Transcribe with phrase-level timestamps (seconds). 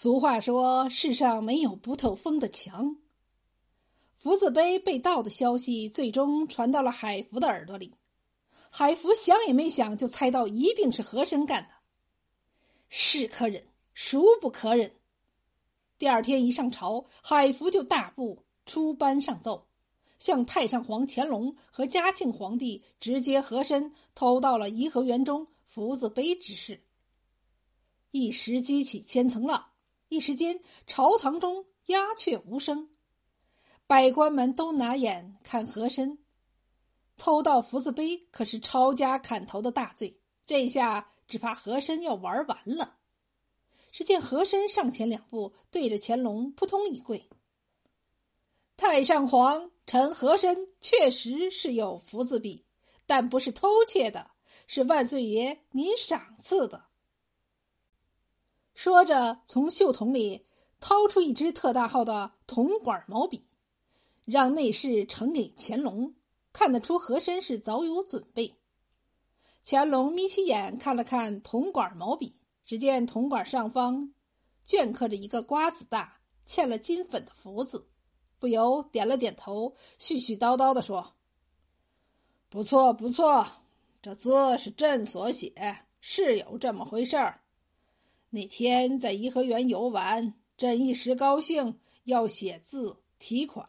[0.00, 2.98] 俗话说：“世上没有不透风的墙。”
[4.14, 7.92] 福字碑被盗的消息最终传到了海福的耳朵里。
[8.70, 11.74] 海福想也没想就猜到一定是和珅干的。
[12.88, 14.94] 是可忍，孰不可忍？
[15.98, 19.66] 第二天一上朝，海福就大步出班上奏，
[20.20, 26.84] 向太上皇乾隆和嘉庆皇帝直接和珅偷到了颐和园中福字碑之事。
[28.12, 29.66] 一时激起千层浪，
[30.08, 32.88] 一时间朝堂中鸦雀无声。
[33.86, 36.18] 百官们都拿眼看和珅，
[37.16, 40.20] 偷盗福字碑可是抄家砍头的大罪。
[40.46, 42.96] 这下只怕和珅要玩完了。
[43.90, 47.28] 只见和珅上前两步，对着乾隆扑通一跪
[48.76, 52.64] ：“太上皇，臣和珅确实是有福字笔，
[53.06, 54.30] 但不是偷窃的，
[54.66, 56.84] 是万岁爷您赏赐的。”
[58.78, 60.46] 说着，从袖筒里
[60.78, 63.44] 掏出一支特大号的铜管毛笔。
[64.24, 66.14] 让内侍呈给乾隆，
[66.52, 68.54] 看得出和珅是早有准备。
[69.64, 74.14] 乾隆眯起眼看了看铜管毛笔，只见铜管上方
[74.64, 77.84] 镌刻着一个瓜子大、嵌了金粉的福字，
[78.38, 81.14] 不由点了点头，絮絮叨叨的说
[82.48, 83.44] ：“不错，不错，
[84.00, 85.52] 这字是朕所写，
[86.00, 87.40] 是有这么回事儿。
[88.30, 93.68] 那天在颐和园游玩，朕一时高兴，要写字题款。”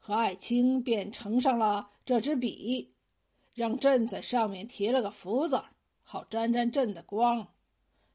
[0.00, 2.94] 和爱卿便呈上了这支笔，
[3.54, 5.62] 让朕在上面提了个福字，
[6.00, 7.46] 好沾沾朕的光。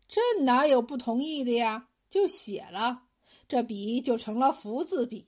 [0.07, 1.89] 朕哪有不同意的呀？
[2.09, 3.03] 就写了，
[3.47, 5.27] 这笔就成了福字笔，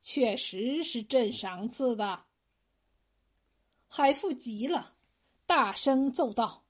[0.00, 2.24] 确实是朕赏赐的。
[3.88, 4.94] 海父急了，
[5.46, 6.61] 大声奏道：“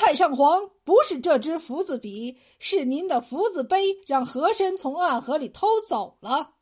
[0.00, 6.54] 太上皇，不是这支福字笔，是您的福字碑，让和珅从暗河里偷走了。”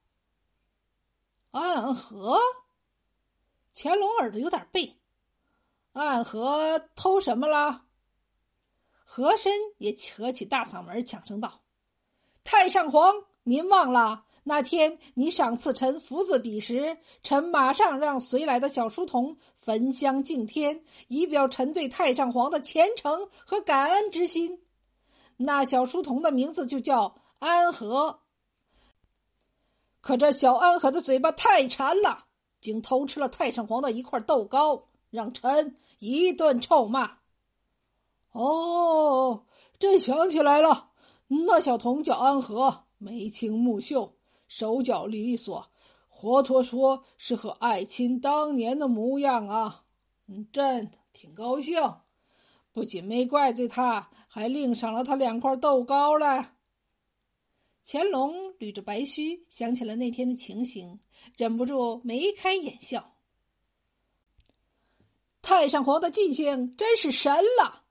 [1.53, 2.41] 暗河，
[3.73, 4.97] 乾隆耳朵有点背。
[5.93, 7.85] 暗河偷什么了？
[9.05, 11.61] 和珅也扯起大嗓门，抢声道
[12.43, 24.63] ：“太上皇，您忘了那天你赏赐臣福字笔时，臣马上让随来的小书童焚香敬天，以表臣对太上皇的虔诚和感恩之心。
[25.37, 28.21] 那小书童的名字就叫安和。”
[30.01, 32.25] 可这小安和的嘴巴太馋了，
[32.59, 37.19] 竟偷吃了太上皇的一块豆糕，让臣一顿臭骂。
[38.33, 39.45] 哦，
[39.79, 40.93] 朕想起来了，
[41.27, 44.15] 那小童叫安和，眉清目秀，
[44.49, 45.71] 手脚利索，
[46.09, 49.85] 活脱说是和爱卿当年的模样啊！
[50.53, 51.81] 朕挺高兴，
[52.73, 56.45] 不仅没怪罪他，还另赏了他两块豆糕嘞。
[57.85, 61.01] 乾隆捋着白须，想起了那天的情形，
[61.37, 63.15] 忍不住眉开眼笑。
[65.41, 67.85] 太上皇的记性真是神了！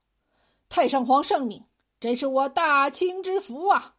[0.68, 1.64] 太上皇圣明，
[1.98, 3.96] 真是我大清之福啊！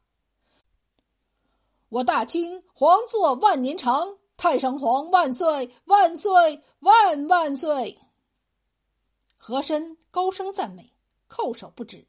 [1.89, 7.99] 我大清皇座万年长，太上皇万岁万岁万万岁！
[9.35, 10.93] 和珅高声赞美，
[11.27, 12.05] 叩首不止。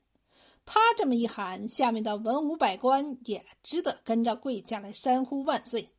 [0.67, 5.91] 他这么一喊，下面的文武百官也只得跟着跪下来山呼万岁。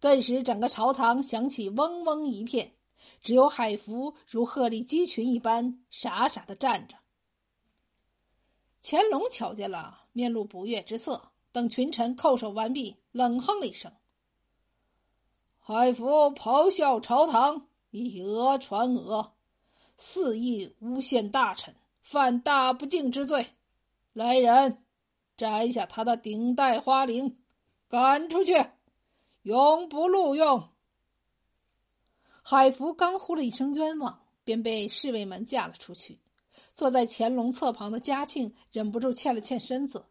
[0.00, 2.72] 顿时，整个朝堂响起嗡嗡一片，
[3.20, 6.96] 只有海福如鹤立鸡群一般傻傻的站着。
[8.82, 11.30] 乾隆瞧见了，面露不悦之色。
[11.52, 13.92] 等群臣叩首完毕，冷哼了一声
[15.58, 19.32] ：“海福咆哮朝堂，以讹传讹，
[19.96, 23.54] 肆意诬陷大臣，犯大不敬之罪。”
[24.12, 24.84] 来人，
[25.36, 27.36] 摘下他的顶戴花翎，
[27.88, 28.52] 赶出去，
[29.42, 30.70] 永不录用。
[32.42, 36.18] 海福刚呼了一声冤枉，便被侍卫们架了出去。
[36.74, 40.06] 坐在乾隆侧旁的嘉庆忍不住欠了欠身子，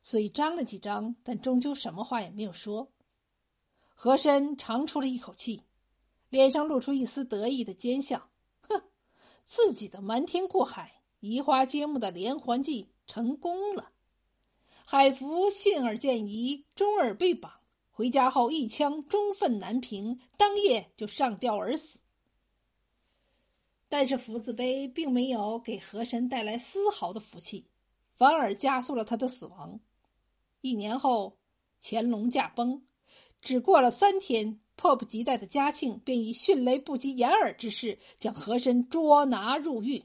[0.00, 2.90] 嘴张了几张，但终究什么话也没有说。
[3.94, 5.62] 和珅长出了一口气，
[6.30, 8.30] 脸上露出一丝得意的奸笑
[8.68, 8.82] ：“哼，
[9.44, 13.92] 自己的瞒天过海、移花接木的连环计。”成功了，
[14.86, 17.52] 海福信而见疑，忠而被绑。
[17.90, 21.98] 回家后一枪中愤难平，当夜就上吊而死。
[23.90, 27.66] 但是福字碑并没有给和珅带来丝毫的福气，
[28.14, 29.80] 反而加速了他的死亡。
[30.60, 31.36] 一年后，
[31.80, 32.82] 乾隆驾崩，
[33.42, 40.04] 只过了三天，迫不及待的嘉庆便以迅雷不及掩耳之势将和珅捉拿入狱。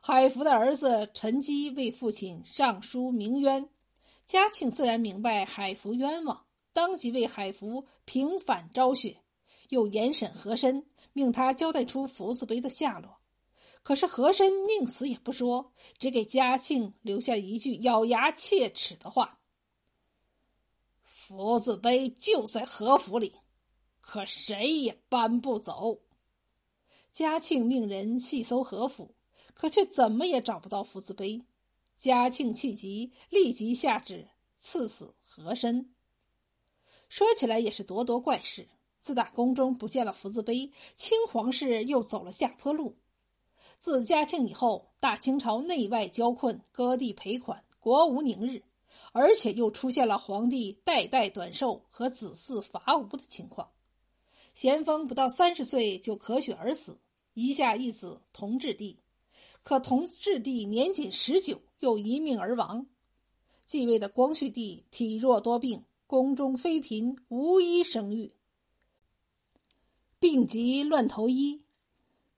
[0.00, 3.68] 海福的儿子陈基为父亲上书鸣冤，
[4.24, 9.16] 嘉庆自然明白海福冤枉，当即为海福平反昭雪，
[9.68, 13.18] 又严审和珅，命他交代出福字碑的下落。
[13.86, 19.38] 可是和珅宁死也不说，只给嘉庆留下一句咬牙切齿的话
[21.04, 23.36] ：“福字碑就在和府里，
[24.00, 26.00] 可谁也搬不走。”
[27.14, 29.14] 嘉庆命人细搜和府，
[29.54, 31.40] 可却怎么也找不到福字碑。
[31.94, 34.26] 嘉庆气急，立即下旨
[34.58, 35.94] 赐死和珅。
[37.08, 38.68] 说起来也是咄咄怪事。
[39.00, 42.96] 自打宫中不见了福字碑，清皇室又走了下坡路。
[43.78, 48.62] 自嘉庆以后，大清朝内外交困，割地赔款，国无宁日，
[49.12, 53.68] 而且又出现了皇帝代代短寿和子嗣乏吴的情况。
[54.54, 56.98] 咸丰不到三十岁就咳血而死，
[57.34, 58.98] 遗下一子同治帝，
[59.62, 62.86] 可同治帝年仅十九又一命而亡。
[63.66, 68.32] 继位的光绪帝体弱多病，宫中妃嫔无一生育，
[70.18, 71.60] 病急乱投医。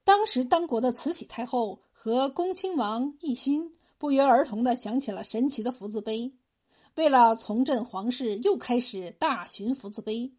[0.08, 6.32] 当时当国的慈禧太后和恭亲王奕欣不约而同的想起了神奇的福字碑，
[6.96, 10.32] 为了重振皇室，又开始大寻福字碑。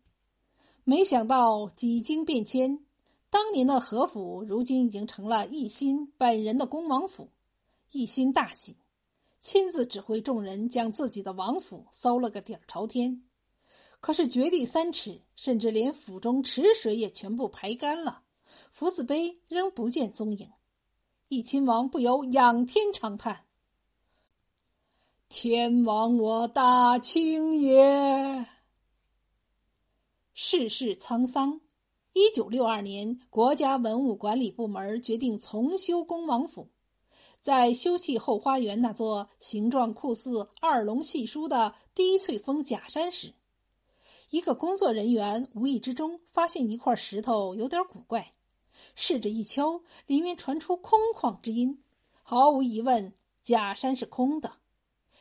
[0.83, 2.79] 没想到几经变迁，
[3.29, 7.29] 当年的和府如今已经成了奕欣本人的恭王府。
[7.91, 8.75] 奕欣大喜，
[9.39, 13.21] 亲自指挥众人将自己的王府搜了个底儿朝天。
[13.99, 18.23] 可是掘地三尺，甚至连府中池水也全部排干了。
[18.71, 20.51] 福字碑仍不见踪影，
[21.27, 23.45] 义亲王不由仰天长叹
[25.29, 28.45] ：“天亡我大清也！”
[30.33, 31.61] 世事沧桑。
[32.13, 36.69] 一九六二年，国家文物管理部门决定重修恭王府，
[37.39, 43.35] 在修葺后花园那座形状酷似二龙戏书的低翠峰假山时，
[44.31, 48.31] 一个工作人员无意之中发现一块石头有点古怪。
[48.95, 51.81] 试着一敲，里面传出空旷之音。
[52.23, 54.53] 毫无疑问，假山是空的。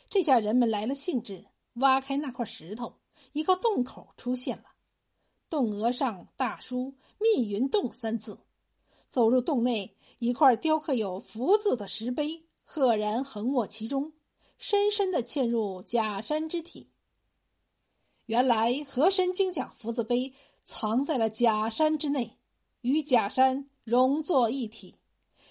[0.08, 2.98] 这下人们来了兴致，挖开那块石头，
[3.32, 4.64] 一个洞口出现了。
[5.50, 8.38] 洞额上大书“密云洞”三字。
[9.08, 14.12] 走入洞内，一块雕刻有福字的石碑赫然横卧其中，
[14.58, 16.90] 深深的嵌入假山之体。
[18.26, 20.34] 原来和珅精讲福字碑
[20.64, 22.37] 藏在了假山之内。
[22.82, 24.94] 与假山融作一体，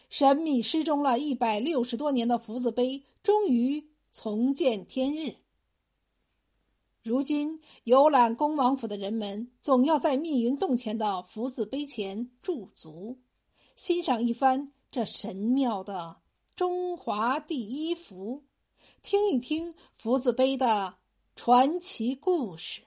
[0.10, 5.36] 神秘失踪了一百六十多年的福字碑终于重见天日。
[7.04, 13.18] 如今游览恭王府的人们，总要在密云洞前的福字碑前驻足，
[13.76, 16.18] 欣赏一番这神妙的
[16.56, 18.44] 中华第一福，
[19.04, 20.96] 听一听福字碑的
[21.36, 22.87] 传奇故事。